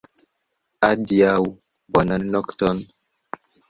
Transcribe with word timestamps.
Adiaŭ! 0.87 1.37
Bonan 1.99 2.29
nokton! 2.35 2.85